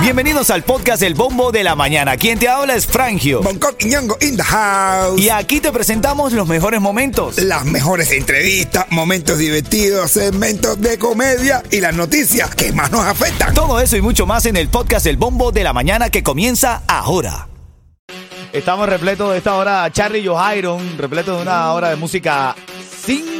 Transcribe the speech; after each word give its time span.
Bienvenidos 0.00 0.50
al 0.50 0.62
podcast 0.62 1.02
El 1.02 1.14
Bombo 1.14 1.50
de 1.50 1.64
la 1.64 1.74
Mañana. 1.74 2.16
Quien 2.16 2.38
te 2.38 2.48
habla 2.48 2.76
es 2.76 2.86
Frangio. 2.86 3.42
Bangkok 3.42 3.74
y 3.80 3.86
Ñongo 3.86 4.16
in 4.20 4.36
the 4.36 4.42
house. 4.42 5.20
Y 5.20 5.30
aquí 5.30 5.60
te 5.60 5.72
presentamos 5.72 6.32
los 6.32 6.46
mejores 6.46 6.80
momentos. 6.80 7.38
Las 7.38 7.64
mejores 7.64 8.12
entrevistas, 8.12 8.86
momentos 8.90 9.38
divertidos, 9.38 10.12
segmentos 10.12 10.80
de 10.80 10.96
comedia 10.96 11.62
y 11.72 11.80
las 11.80 11.94
noticias 11.94 12.54
que 12.54 12.72
más 12.72 12.92
nos 12.92 13.04
afectan. 13.04 13.52
Todo 13.52 13.80
eso 13.80 13.96
y 13.96 14.00
mucho 14.00 14.26
más 14.26 14.46
en 14.46 14.56
el 14.56 14.68
podcast 14.68 15.06
El 15.06 15.16
Bombo 15.16 15.50
de 15.50 15.64
la 15.64 15.72
Mañana 15.72 16.08
que 16.08 16.22
comienza 16.22 16.82
ahora. 16.86 17.48
Estamos 18.52 18.88
repletos 18.88 19.32
de 19.32 19.38
esta 19.38 19.56
hora, 19.56 19.90
Charlie 19.92 20.20
y 20.20 20.26
Johairon, 20.26 20.96
repleto 20.96 21.36
de 21.36 21.42
una 21.42 21.72
hora 21.72 21.90
de 21.90 21.96
música 21.96 22.54
sin 23.04 23.35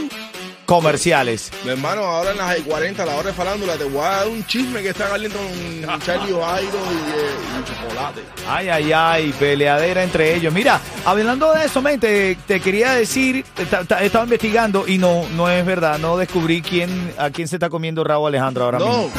comerciales. 0.66 1.50
Mi 1.64 1.70
hermano, 1.70 2.02
ahora 2.04 2.32
en 2.32 2.38
las 2.38 2.56
40, 2.60 3.06
la 3.06 3.14
hora 3.14 3.28
de 3.28 3.32
farándula, 3.32 3.76
te 3.76 3.84
voy 3.84 4.04
a 4.04 4.08
dar 4.10 4.28
un 4.28 4.44
chisme 4.46 4.82
que 4.82 4.90
está 4.90 5.08
caliente 5.08 5.38
con 5.86 6.00
Charlie 6.02 6.32
O'Hairo 6.32 6.70
y, 6.70 7.11
eh, 7.18 7.61
y 7.61 7.64
chocolate. 7.64 8.20
Ay, 8.48 8.68
ay, 8.68 8.93
ay, 8.93 9.34
peleadera 9.38 10.02
entre 10.02 10.34
ellos. 10.34 10.52
Mira, 10.52 10.80
hablando 11.04 11.52
de 11.54 11.64
eso, 11.66 11.80
men, 11.80 11.98
te, 12.00 12.36
te 12.46 12.60
quería 12.60 12.93
decir, 12.93 13.44
ta- 13.71 13.84
ta- 13.84 14.02
estaba 14.02 14.24
investigando 14.24 14.86
y 14.86 14.98
no, 14.98 15.24
no 15.36 15.48
es 15.48 15.64
verdad, 15.64 15.98
no 15.98 16.16
descubrí 16.16 16.60
quién, 16.62 17.14
a 17.16 17.30
quién 17.30 17.48
se 17.48 17.57
está 17.57 17.71
comiendo 17.71 18.04
Raúl 18.04 18.29
Alejandro 18.29 18.64
ahora 18.64 18.79
No. 18.79 18.86
mismo. 19.04 19.10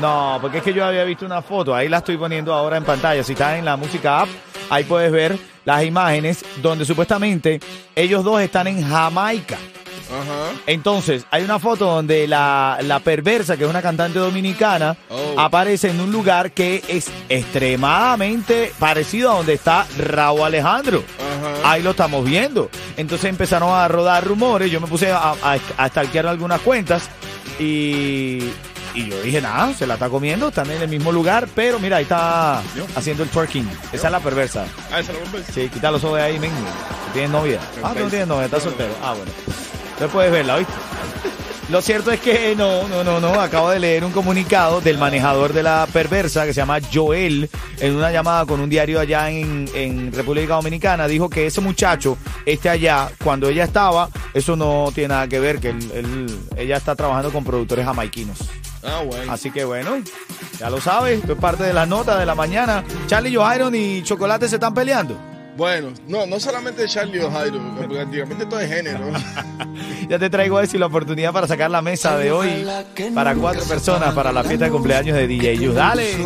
No, 0.00 0.38
porque 0.40 0.58
es 0.58 0.64
que 0.64 0.72
yo 0.74 0.84
había 0.84 1.04
visto 1.04 1.24
una 1.24 1.42
foto, 1.42 1.74
ahí 1.74 1.88
la 1.88 1.98
estoy 1.98 2.16
poniendo 2.16 2.52
ahora 2.52 2.76
en 2.76 2.84
pantalla. 2.84 3.22
Si 3.24 3.32
estás 3.32 3.58
en 3.58 3.64
la 3.64 3.76
música 3.76 4.20
app, 4.22 4.28
ahí 4.70 4.84
puedes 4.84 5.10
ver 5.10 5.38
las 5.64 5.84
imágenes 5.84 6.44
donde 6.62 6.84
supuestamente 6.84 7.60
ellos 7.94 8.24
dos 8.24 8.40
están 8.40 8.66
en 8.68 8.88
Jamaica. 8.88 9.58
Ajá. 10.10 10.52
Entonces, 10.66 11.24
hay 11.30 11.42
una 11.44 11.58
foto 11.58 11.86
donde 11.86 12.26
la, 12.26 12.78
la 12.82 12.98
perversa, 13.00 13.56
que 13.56 13.64
es 13.64 13.70
una 13.70 13.82
cantante 13.82 14.18
dominicana, 14.18 14.96
Oh. 15.10 15.34
aparece 15.38 15.90
en 15.90 16.00
un 16.00 16.10
lugar 16.12 16.52
que 16.52 16.82
es 16.88 17.08
extremadamente 17.28 18.72
parecido 18.78 19.30
a 19.32 19.36
donde 19.36 19.54
está 19.54 19.86
Raúl 19.98 20.42
Alejandro. 20.42 21.02
Ajá. 21.18 21.72
Ahí 21.72 21.82
lo 21.82 21.90
estamos 21.90 22.24
viendo. 22.24 22.70
Entonces 22.96 23.28
empezaron 23.30 23.70
a 23.72 23.86
rodar 23.88 24.24
rumores. 24.26 24.70
Yo 24.70 24.80
me 24.80 24.86
puse 24.86 25.10
a, 25.12 25.32
a, 25.42 25.58
a 25.76 25.88
stalkear 25.88 26.26
algunas 26.26 26.60
cuentas 26.60 27.08
y, 27.58 28.50
y 28.94 29.08
yo 29.08 29.20
dije, 29.22 29.40
nada, 29.40 29.72
se 29.74 29.86
la 29.86 29.94
está 29.94 30.08
comiendo, 30.08 30.48
están 30.48 30.70
en 30.70 30.82
el 30.82 30.88
mismo 30.88 31.12
lugar, 31.12 31.48
pero 31.54 31.78
mira, 31.78 31.98
ahí 31.98 32.02
está 32.04 32.60
haciendo 32.96 33.22
el 33.22 33.28
twerking. 33.28 33.68
Esa 33.92 34.06
es 34.08 34.12
la 34.12 34.20
perversa. 34.20 34.66
Ah, 34.92 35.02
¿se 35.02 35.12
lo 35.12 35.20
rompes? 35.20 35.44
Sí, 35.52 35.68
quita 35.68 35.90
los 35.90 36.02
ojos 36.04 36.18
de 36.18 36.24
ahí, 36.24 36.38
men. 36.38 36.50
¿Tienes 37.12 37.30
novia? 37.30 37.60
Ah, 37.82 37.92
no 37.98 38.06
tienes 38.08 38.26
novia, 38.28 38.44
estás 38.46 38.62
soltero. 38.62 38.92
Ah, 39.02 39.14
bueno. 39.14 39.30
Entonces 39.98 40.12
puedes 40.12 40.30
verla, 40.32 40.56
¿viste? 40.58 40.72
Lo 41.70 41.82
cierto 41.82 42.10
es 42.12 42.20
que 42.20 42.54
no, 42.56 42.88
no, 42.88 43.04
no, 43.04 43.20
no. 43.20 43.38
Acabo 43.38 43.68
de 43.68 43.78
leer 43.78 44.02
un 44.02 44.10
comunicado 44.12 44.80
del 44.80 44.96
manejador 44.96 45.52
de 45.52 45.62
la 45.62 45.86
perversa 45.92 46.46
que 46.46 46.54
se 46.54 46.60
llama 46.62 46.78
Joel 46.94 47.50
en 47.78 47.94
una 47.94 48.10
llamada 48.10 48.46
con 48.46 48.60
un 48.60 48.70
diario 48.70 48.98
allá 49.00 49.28
en, 49.28 49.68
en 49.74 50.10
República 50.10 50.54
Dominicana. 50.54 51.06
Dijo 51.06 51.28
que 51.28 51.46
ese 51.46 51.60
muchacho 51.60 52.16
esté 52.46 52.70
allá 52.70 53.10
cuando 53.22 53.50
ella 53.50 53.64
estaba. 53.64 54.08
Eso 54.32 54.56
no 54.56 54.90
tiene 54.94 55.08
nada 55.08 55.28
que 55.28 55.40
ver, 55.40 55.58
que 55.60 55.70
él- 55.70 55.90
él- 55.94 56.38
ella 56.56 56.78
está 56.78 56.96
trabajando 56.96 57.30
con 57.30 57.44
productores 57.44 57.84
jamaiquinos. 57.84 58.38
Ah, 58.82 59.02
bueno. 59.04 59.30
Así 59.30 59.50
que 59.50 59.64
bueno, 59.64 59.98
ya 60.58 60.70
lo 60.70 60.80
sabes. 60.80 61.18
Esto 61.20 61.34
es 61.34 61.38
parte 61.38 61.64
de 61.64 61.74
las 61.74 61.86
notas 61.86 62.18
de 62.18 62.24
la 62.24 62.34
mañana. 62.34 62.82
Charlie 63.08 63.34
Johairon 63.34 63.74
y 63.74 64.02
Chocolate 64.04 64.48
se 64.48 64.54
están 64.54 64.72
peleando. 64.72 65.18
Bueno, 65.54 65.88
no, 66.06 66.24
no 66.24 66.38
solamente 66.38 66.86
Charlie 66.86 67.18
porque 67.20 67.92
prácticamente 67.94 68.46
todo 68.46 68.60
es 68.60 68.70
género. 68.70 69.00
Ya 70.08 70.18
te 70.18 70.30
traigo 70.30 70.56
a 70.56 70.62
decir 70.62 70.80
la 70.80 70.86
oportunidad 70.86 71.32
para 71.32 71.46
sacar 71.46 71.70
la 71.70 71.82
mesa 71.82 72.16
de 72.16 72.32
hoy 72.32 72.66
para 73.14 73.34
cuatro 73.34 73.62
personas 73.64 74.14
para 74.14 74.32
la 74.32 74.42
fiesta 74.42 74.64
de 74.66 74.70
cumpleaños 74.70 75.16
de 75.16 75.26
DJ 75.26 75.58
Yu. 75.58 75.72
Dale. 75.72 76.16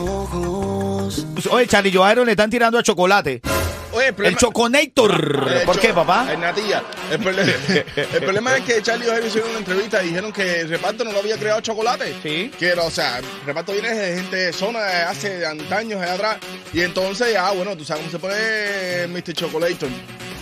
Oye, 1.51 1.67
Charlie 1.67 1.93
Joaero 1.93 2.25
le 2.25 2.31
están 2.33 2.49
tirando 2.49 2.79
a 2.79 2.83
chocolate. 2.83 3.41
Oye, 3.93 4.05
el 4.05 4.09
El 4.09 4.15
problema... 4.15 4.39
Choconator. 4.39 5.49
Eh, 5.51 5.63
¿Por 5.67 5.75
Cho- 5.75 5.81
qué, 5.83 5.89
papá? 5.93 6.29
El 6.33 6.41
natilla. 6.41 6.83
El, 7.11 7.19
problema- 7.21 7.53
el 8.15 8.23
problema 8.23 8.57
es 8.57 8.65
que 8.65 8.81
Charlie 8.83 9.09
O'Hairo 9.09 9.27
hicieron 9.27 9.51
una 9.51 9.59
entrevista 9.59 10.03
y 10.03 10.07
dijeron 10.09 10.33
que 10.33 10.61
el 10.61 10.69
reparto 10.71 11.05
no 11.05 11.13
lo 11.13 11.19
había 11.19 11.37
creado 11.37 11.61
chocolate. 11.61 12.15
Sí. 12.23 12.51
Que, 12.59 12.73
o 12.75 12.91
sea, 12.91 13.19
el 13.19 13.25
reparto 13.45 13.73
viene 13.73 13.91
de 13.93 14.15
gente 14.17 14.37
de 14.37 14.53
zona 14.53 14.81
de 14.81 14.97
hace 15.03 15.45
antaños 15.45 16.01
allá 16.01 16.15
atrás. 16.15 16.37
Y 16.73 16.81
entonces, 16.83 17.33
ya, 17.35 17.51
bueno, 17.51 17.77
tú 17.77 17.85
sabes 17.85 18.03
cómo 18.05 18.13
se 18.13 18.19
pone 18.19 19.09
Mr. 19.09 19.35
Chocolator. 19.35 19.89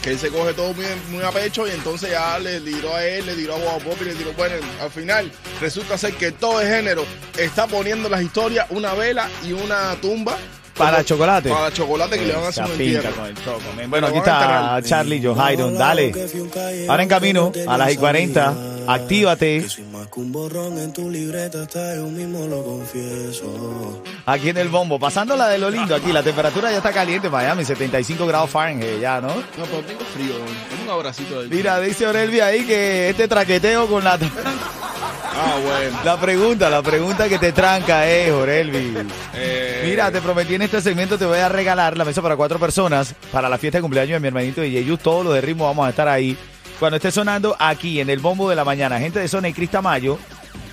Que 0.03 0.11
él 0.11 0.19
se 0.19 0.31
coge 0.31 0.55
todo 0.55 0.72
muy, 0.72 0.87
muy 1.11 1.22
a 1.22 1.31
pecho 1.31 1.66
y 1.66 1.71
entonces 1.71 2.11
ya 2.11 2.38
le 2.38 2.61
tiró 2.61 2.94
a 2.94 3.05
él, 3.05 3.27
le 3.27 3.34
tiró 3.34 3.55
a 3.55 3.59
Bob 3.59 3.83
Pop 3.83 3.99
y 4.00 4.05
le 4.05 4.15
tiró, 4.15 4.33
bueno, 4.33 4.56
al 4.81 4.91
final 4.91 5.31
resulta 5.61 5.99
ser 5.99 6.15
que 6.15 6.33
todo 6.33 6.61
el 6.61 6.69
género 6.69 7.05
está 7.37 7.66
poniendo 7.66 8.09
las 8.09 8.22
historias 8.22 8.66
una 8.71 8.94
vela 8.94 9.28
y 9.44 9.53
una 9.53 9.94
tumba. 10.00 10.39
Para 10.81 11.05
chocolate. 11.05 11.51
Para 11.51 11.73
chocolate 11.73 12.19
que 12.19 12.25
le 12.25 12.33
van 12.33 12.45
a 12.45 12.49
hacer 12.49 12.65
un. 12.65 13.91
Bueno, 13.91 14.07
aquí 14.07 14.19
está. 14.19 14.81
Charlie 14.83 15.23
Johairon. 15.23 15.77
Dale. 15.77 16.13
Ahora 16.89 17.03
en 17.03 17.09
camino, 17.09 17.53
a 17.67 17.79
las 17.79 17.93
y 17.93 17.97
40. 17.97 18.55
Actívate. 18.87 19.69
Soy 19.69 19.85
más 19.85 20.09
que 20.09 20.21
un 20.21 20.33
borrón 20.33 20.79
en 20.79 20.93
tu 20.93 21.11
libreta, 21.11 21.63
hasta 21.63 21.97
yo 21.97 22.07
mismo 22.07 22.47
lo 22.47 22.65
confieso. 22.65 24.03
Aquí 24.27 24.49
en 24.49 24.57
el 24.57 24.69
bombo. 24.69 24.99
Pasando 24.99 25.37
la 25.37 25.49
de 25.49 25.59
lo 25.59 25.71
lindo 25.71 25.95
aquí. 25.95 26.13
La 26.13 26.23
temperatura 26.23 26.71
ya 26.71 26.79
está 26.79 26.93
caliente 26.93 27.27
en 27.27 27.33
Miami. 27.33 27.65
75 27.65 28.27
grados 28.27 28.51
Fahrenheit 28.51 29.01
ya, 29.01 29.21
¿no? 29.21 29.29
No, 29.29 29.35
pero 29.55 29.83
tengo 29.87 30.01
frío. 30.01 30.35
Tengo 30.71 30.85
un 30.85 30.91
abracito 30.91 31.41
ahí. 31.41 31.49
Mira, 31.51 31.79
dice 31.81 32.07
Orelvi 32.07 32.41
ahí 32.41 32.65
que 32.65 33.11
este 33.11 33.29
traqueteo 33.29 33.87
con 33.87 34.03
la... 34.03 34.19
Ah, 35.33 35.59
bueno. 35.63 35.99
La 36.05 36.21
pregunta, 36.21 36.69
la 36.71 36.83
pregunta 36.83 37.29
que 37.29 37.39
te 37.39 37.53
tranca 37.53 38.09
es, 38.09 38.31
Orelvi. 38.33 38.95
Eh, 39.35 39.83
Mira, 39.87 40.11
te 40.11 40.21
prometí 40.21 40.55
en 40.55 40.63
este 40.63 40.81
segmento 40.81 41.17
te 41.17 41.25
voy 41.25 41.39
a 41.39 41.49
regalar 41.49 41.97
la 41.97 42.05
mesa 42.05 42.21
para 42.21 42.37
cuatro 42.37 42.59
personas 42.59 43.15
para 43.31 43.49
la 43.49 43.59
fiesta 43.59 43.79
de 43.79 43.83
cumpleaños 43.83 44.15
de 44.15 44.21
mi 44.21 44.29
hermanito 44.29 44.61
DJ 44.61 44.85
Yus. 44.85 45.01
Todos 45.01 45.25
los 45.25 45.35
de 45.35 45.41
ritmo 45.41 45.67
vamos 45.67 45.87
a 45.87 45.91
estar 45.91 46.09
ahí. 46.09 46.37
Cuando 46.79 46.97
esté 46.97 47.11
sonando 47.11 47.57
aquí 47.59 48.01
en 48.01 48.11
el 48.11 48.21
bombo 48.21 48.49
de 48.49 48.57
la 48.57 48.65
mañana, 48.65 48.99
gente 48.99 49.21
de 49.21 49.29
zona 49.29 49.49
y 49.49 49.53
Crista 49.53 49.83
Mayo, 49.83 50.19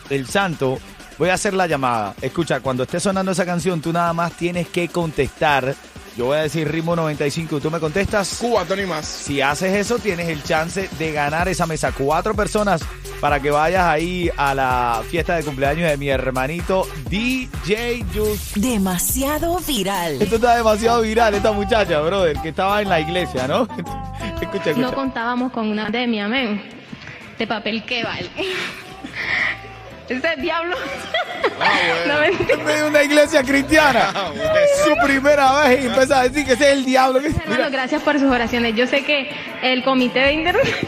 el 0.10 0.26
santo, 0.28 0.80
voy 1.18 1.30
a 1.30 1.34
hacer 1.34 1.54
la 1.54 1.68
llamada. 1.68 2.16
Escucha, 2.22 2.60
cuando 2.62 2.84
esté 2.84 3.00
sonando 3.00 3.32
esa 3.32 3.46
canción, 3.46 3.82
tú 3.82 3.92
nada 3.92 4.14
más 4.14 4.32
tienes 4.34 4.68
que 4.70 4.88
contestar. 4.88 5.76
Yo 6.18 6.26
voy 6.26 6.38
a 6.38 6.42
decir 6.42 6.68
ritmo 6.72 6.96
95 6.96 7.58
y 7.58 7.62
tú 7.62 7.70
me 7.70 7.80
contestas. 7.80 8.38
Cuba, 8.42 8.66
Tony 8.66 8.88
más. 8.88 9.06
Si 9.06 9.40
haces 9.40 9.72
eso, 9.76 10.00
tienes 10.00 10.28
el 10.30 10.42
chance 10.44 10.90
de 10.98 11.12
ganar 11.12 11.48
esa 11.48 11.68
mesa. 11.68 11.92
Cuatro 11.92 12.34
personas 12.34 12.82
para 13.22 13.40
que 13.40 13.52
vayas 13.52 13.84
ahí 13.86 14.28
a 14.36 14.56
la 14.56 15.04
fiesta 15.08 15.36
de 15.36 15.44
cumpleaños 15.44 15.88
de 15.90 15.96
mi 15.98 16.10
hermanito 16.10 16.88
DJ 17.10 18.04
Juice. 18.14 18.60
Demasiado 18.60 19.60
viral. 19.60 20.20
Esto 20.20 20.36
está 20.38 20.56
demasiado 20.56 21.02
viral, 21.02 21.36
esta 21.36 21.52
muchacha, 21.52 22.00
brother, 22.02 22.36
que 22.42 22.50
estaba 22.50 22.82
en 22.82 22.90
la 22.90 23.00
iglesia, 23.00 23.48
¿no? 23.48 23.64
escucha, 24.42 24.66
No 24.72 24.72
escucha. 24.72 24.92
contábamos 24.94 25.52
con 25.52 25.68
una 25.68 25.84
pandemia, 25.84 26.26
amén. 26.26 26.64
De 27.38 27.46
papel 27.46 27.86
que 27.86 28.04
vale. 28.04 28.30
Ese 30.10 30.36
diablo. 30.42 30.76
No, 32.08 32.20
mentira. 32.20 32.54
En 32.56 32.66
medio 32.66 32.84
de 32.84 32.90
una 32.90 33.04
iglesia 33.04 33.42
cristiana. 33.44 34.12
Ah, 34.14 34.32
Su 34.84 34.96
primera 35.06 35.62
vez 35.62 35.84
y 35.84 35.88
empieza 35.88 36.20
a 36.20 36.24
decir 36.24 36.46
que 36.46 36.54
ese 36.54 36.68
es 36.72 36.74
el 36.78 36.86
diablo. 36.86 37.20
Hermano, 37.20 37.66
gracias 37.72 38.02
por 38.02 38.20
sus 38.20 38.30
oraciones. 38.30 38.76
Yo 38.76 38.86
sé 38.86 39.04
que 39.04 39.30
el 39.62 39.84
comité 39.84 40.20
de 40.20 40.34
intercesión, 40.34 40.88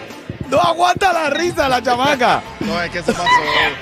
no 0.49 0.59
aguanta 0.59 1.13
la 1.13 1.29
risa 1.29 1.69
la 1.69 1.81
chamaca. 1.81 2.41
No, 2.61 2.81
es 2.81 2.89
que 2.91 3.01
se 3.01 3.13
pasó. 3.13 3.23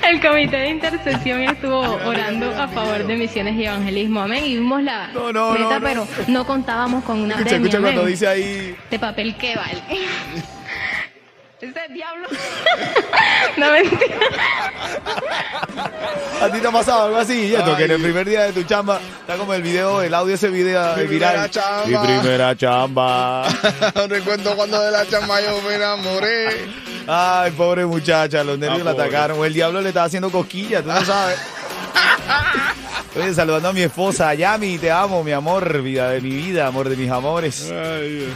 el 0.08 0.20
comité 0.20 0.56
de 0.56 0.68
intercesión 0.70 1.42
estuvo 1.42 1.80
orando 2.06 2.50
a 2.60 2.68
favor 2.68 3.06
de 3.06 3.16
misiones 3.16 3.54
y 3.56 3.64
evangelismo, 3.66 4.20
amén. 4.20 4.44
Y 4.44 4.54
vimos 4.54 4.82
la 4.82 5.08
No, 5.08 5.32
no, 5.32 5.50
meta, 5.52 5.64
no, 5.64 5.80
no. 5.80 5.86
pero 5.86 6.08
no 6.28 6.46
contábamos 6.46 7.04
con 7.04 7.18
una 7.20 7.34
Escucha, 7.34 7.50
pandemia, 7.56 7.68
escucha 7.68 7.82
cuando 7.82 8.04
dice 8.06 8.28
ahí. 8.28 8.76
De 8.90 8.98
papel 8.98 9.36
que 9.36 9.56
vale. 9.56 9.82
Ese 11.60 11.92
diablo. 11.92 12.28
No 13.56 13.72
mentira. 13.72 14.16
¿A 16.40 16.48
ti 16.52 16.60
te 16.60 16.68
ha 16.68 16.70
pasado 16.70 17.04
algo 17.06 17.16
así. 17.18 17.52
Que 17.76 17.84
en 17.84 17.90
el 17.90 18.00
primer 18.02 18.28
día 18.28 18.44
de 18.44 18.52
tu 18.52 18.62
chamba 18.62 19.00
está 19.20 19.36
como 19.36 19.52
el 19.54 19.62
video, 19.62 20.00
el 20.02 20.14
audio 20.14 20.34
ese 20.34 20.48
video 20.48 20.94
Mi 20.96 21.06
viral. 21.06 21.48
primera 21.48 21.50
chamba. 21.50 21.86
Mi 21.86 21.96
primera 22.20 22.56
chamba. 22.56 23.48
Recuerdo 24.08 24.54
cuando 24.54 24.80
de 24.80 24.90
la 24.92 25.06
chama 25.08 25.40
yo 25.40 25.60
me 25.62 25.74
enamoré. 25.74 26.66
Ay, 27.08 27.50
pobre 27.52 27.84
muchacha, 27.86 28.44
los 28.44 28.58
nervios 28.58 28.82
Ah, 28.82 28.84
la 28.84 28.92
pobre. 28.92 29.04
atacaron. 29.06 29.38
O 29.40 29.44
el 29.44 29.54
diablo 29.54 29.80
le 29.80 29.88
estaba 29.88 30.06
haciendo 30.06 30.30
cosquillas, 30.30 30.82
tú 30.84 30.88
no 30.90 31.04
sabes. 31.04 31.38
Oye, 33.16 33.34
saludando 33.34 33.70
a 33.70 33.72
mi 33.72 33.82
esposa, 33.82 34.32
Yami, 34.34 34.78
te 34.78 34.90
amo, 34.90 35.24
mi 35.24 35.32
amor, 35.32 35.82
vida 35.82 36.10
de 36.10 36.20
mi 36.20 36.30
vida, 36.30 36.66
amor 36.66 36.88
de 36.88 36.96
mis 36.96 37.10
amores. 37.10 37.72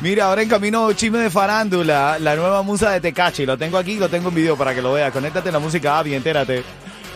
Mira, 0.00 0.24
ahora 0.26 0.42
en 0.42 0.48
camino 0.48 0.92
chisme 0.92 1.18
de 1.18 1.30
farándula, 1.30 2.18
la 2.18 2.34
nueva 2.34 2.62
musa 2.62 2.90
de 2.90 3.00
Tecachi. 3.00 3.46
Lo 3.46 3.56
tengo 3.56 3.78
aquí, 3.78 3.96
lo 3.96 4.08
tengo 4.08 4.30
en 4.30 4.34
video 4.34 4.56
para 4.56 4.74
que 4.74 4.82
lo 4.82 4.94
veas. 4.94 5.12
Conéctate 5.12 5.50
en 5.50 5.52
la 5.52 5.58
música 5.60 5.98
Avi, 5.98 6.14
entérate. 6.14 6.64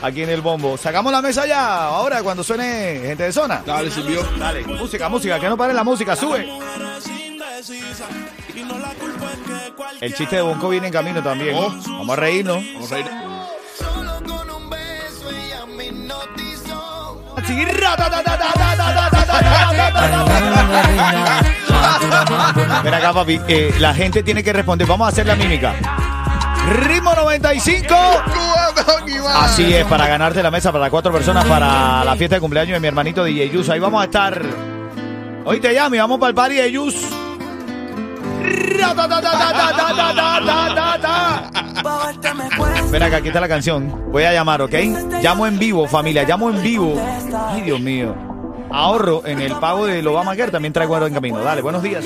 Aquí 0.03 0.23
en 0.23 0.29
el 0.29 0.43
bombo. 0.43 0.77
Sacamos 0.77 1.11
la 1.11 1.23
mesa 1.23 1.47
ya, 1.47 1.87
ahora 1.87 2.23
cuando 2.23 2.45
suene 2.45 3.01
gente 3.03 3.25
de 3.25 3.33
zona. 3.33 3.63
Dale, 3.67 3.91
sirvió. 3.91 4.23
Dale, 4.39 4.63
música, 4.65 5.09
música, 5.09 5.41
que 5.41 5.49
no 5.49 5.57
pare 5.57 5.73
la 5.73 5.83
música, 5.83 6.15
sube. 6.15 6.47
El 10.01 10.15
chiste 10.15 10.37
de 10.37 10.43
Bonco 10.43 10.69
viene 10.69 10.89
en 10.89 10.93
camino 10.93 11.23
también. 11.23 11.57
Oh. 11.57 11.71
Vamos 11.71 12.11
a 12.11 12.17
reírnos. 12.17 12.63
Vamos 12.75 12.93
a 12.93 13.36
así. 17.47 17.67
Acá, 22.97 23.13
papi. 23.13 23.41
La 23.79 23.95
gente 23.95 24.23
tiene 24.23 24.43
que 24.43 24.53
responder. 24.53 24.87
Vamos 24.87 25.07
a 25.07 25.09
hacer 25.11 25.27
la 25.27 25.37
mímica. 25.37 25.75
Ritmo 26.69 27.15
95. 27.15 27.95
Así 29.37 29.73
es, 29.73 29.85
para 29.85 30.07
ganarte 30.07 30.43
la 30.43 30.51
mesa 30.51 30.73
para 30.73 30.91
cuatro 30.91 31.13
personas 31.13 31.45
para 31.45 32.05
la 32.05 32.17
fiesta 32.17 32.37
de 32.37 32.41
cumpleaños 32.41 32.75
de 32.75 32.81
mi 32.81 32.89
hermanito 32.89 33.23
DJ 33.25 33.51
Yus. 33.51 33.69
Ahí 33.69 33.79
vamos 33.79 34.01
a 34.01 34.05
estar. 34.05 34.43
Hoy 35.45 35.61
te 35.61 35.73
llamo 35.73 35.95
y 35.95 35.99
vamos 35.99 36.19
para 36.19 36.31
el 36.31 36.35
party 36.35 36.55
de 36.57 36.73
Yus. 36.73 36.95
Espera 42.77 43.11
que 43.11 43.17
aquí 43.17 43.29
está 43.29 43.41
la 43.41 43.49
canción. 43.49 44.11
Voy 44.11 44.25
a 44.25 44.33
llamar, 44.33 44.63
¿ok? 44.63 44.75
Llamo 45.23 45.47
en 45.47 45.59
vivo, 45.59 45.87
familia. 45.87 46.25
Llamo 46.25 46.51
en 46.51 46.63
vivo. 46.63 46.95
Ay, 47.49 47.63
Dios 47.63 47.81
mío. 47.81 48.15
Ahorro 48.71 49.23
en 49.27 49.41
el 49.41 49.55
pago 49.57 49.87
del 49.87 50.07
Obamacare. 50.07 50.51
También 50.51 50.73
traigo 50.73 50.95
algo 50.95 51.07
en 51.07 51.15
camino. 51.15 51.39
Dale, 51.39 51.63
buenos 51.63 51.83
días. 51.83 52.05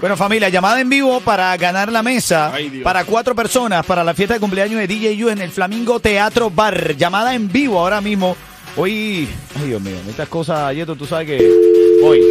Bueno, 0.00 0.16
familia, 0.16 0.48
llamada 0.48 0.80
en 0.80 0.88
vivo 0.88 1.20
para 1.20 1.56
ganar 1.56 1.92
la 1.92 2.02
mesa 2.02 2.52
Ay, 2.52 2.80
para 2.82 3.04
cuatro 3.04 3.34
personas 3.34 3.86
para 3.86 4.02
la 4.02 4.14
fiesta 4.14 4.34
de 4.34 4.40
cumpleaños 4.40 4.80
de 4.80 4.86
DJ 4.88 5.24
U 5.24 5.28
en 5.28 5.40
el 5.40 5.50
Flamingo 5.50 6.00
Teatro 6.00 6.50
Bar. 6.50 6.96
Llamada 6.96 7.34
en 7.34 7.50
vivo 7.50 7.78
ahora 7.78 8.00
mismo. 8.00 8.36
Hoy, 8.76 9.28
ay 9.60 9.68
Dios 9.68 9.80
mío, 9.80 9.96
estas 10.08 10.28
cosas, 10.28 10.74
Yeto, 10.74 10.96
tú 10.96 11.06
sabes 11.06 11.26
que 11.28 11.50
hoy. 12.02 12.22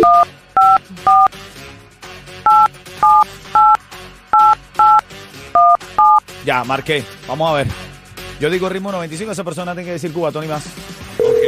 Ya, 6.45 6.63
marqué. 6.63 7.03
Vamos 7.27 7.49
a 7.51 7.53
ver. 7.53 7.67
Yo 8.39 8.49
digo 8.49 8.67
ritmo 8.69 8.91
95, 8.91 9.31
esa 9.31 9.43
persona 9.43 9.73
tiene 9.73 9.85
que 9.85 9.91
decir 9.93 10.11
cubatón 10.11 10.45
y 10.45 10.47
más. 10.47 10.63
Ok. 11.19 11.43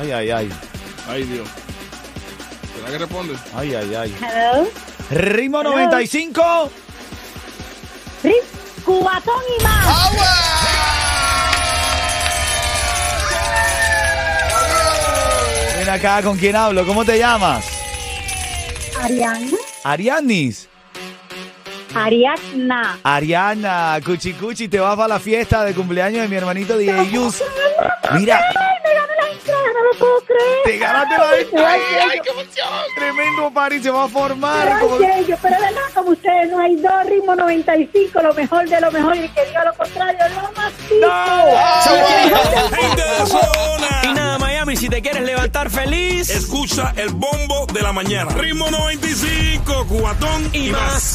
Ay, 0.00 0.10
ay, 0.12 0.30
ay. 0.30 0.50
Ay, 1.08 1.22
Dios. 1.24 1.48
¿Será 2.76 2.90
que 2.90 2.98
responde? 2.98 3.34
Ay, 3.54 3.74
ay, 3.74 3.94
ay. 3.94 4.14
Hello. 4.20 4.68
Ritmo 5.10 5.62
95. 5.62 6.70
Ri- 8.22 8.34
Cubatón 8.84 9.42
y 9.58 9.62
más. 9.62 9.86
Ven 15.78 15.88
acá, 15.88 16.22
¿con 16.22 16.36
quién 16.38 16.56
hablo? 16.56 16.86
¿Cómo 16.86 17.04
te 17.04 17.18
llamas? 17.18 17.64
Ariana. 19.00 19.46
Arianis. 19.82 20.68
Ariadna. 21.94 22.98
Ariana, 23.02 23.98
Cuchi 24.04 24.32
Cuchi, 24.34 24.68
te 24.68 24.80
vas 24.80 24.96
para 24.96 25.08
la 25.08 25.20
fiesta 25.20 25.64
de 25.64 25.74
cumpleaños 25.74 26.22
de 26.22 26.28
mi 26.28 26.36
hermanito 26.36 26.76
DJ 26.76 27.10
Yus. 27.10 27.42
Mira, 28.18 28.38
¡Ay, 28.38 28.54
me 28.84 28.94
gané 28.94 29.12
la 29.20 29.30
entrada! 29.32 29.62
No 29.74 29.92
lo 29.92 29.98
puedo 29.98 30.20
creer. 30.26 30.62
te 30.64 30.78
ganaste 30.78 31.14
la 31.56 31.68
Ay, 31.70 31.80
ay, 32.10 32.20
qué 32.22 32.30
emoción! 32.30 32.68
Tremendo 32.96 33.50
party 33.52 33.82
se 33.82 33.90
va 33.90 34.04
a 34.04 34.08
formar. 34.08 34.68
Ay, 34.68 34.80
como- 34.80 34.96
pero 34.98 35.14
de 35.16 35.60
verdad, 35.60 35.80
como 35.94 36.10
ustedes, 36.10 36.50
no 36.50 36.58
hay 36.60 36.76
dos 36.76 37.06
ritmos 37.06 37.36
95, 37.36 38.22
lo 38.22 38.34
mejor 38.34 38.68
de 38.68 38.80
lo 38.80 38.90
mejor, 38.92 39.16
y 39.16 39.28
que 39.28 39.44
diga 39.46 39.64
lo 39.64 39.74
contrario, 39.74 40.18
lo 40.34 40.52
más 40.52 40.72
zona. 43.26 44.00
Y 44.04 44.14
nada, 44.14 44.38
Miami, 44.38 44.76
si 44.76 44.88
te 44.88 45.00
quieres 45.00 45.22
levantar 45.22 45.70
feliz. 45.70 46.30
Escucha 46.30 46.92
el 46.96 47.10
bombo 47.10 47.66
de 47.72 47.82
la 47.82 47.92
mañana. 47.92 48.30
Ritmo 48.34 48.70
95, 48.70 49.86
cubatón 49.86 50.50
y, 50.52 50.70
más. 50.70 51.12